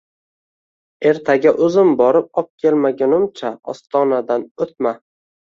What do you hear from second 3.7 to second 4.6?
ostonadan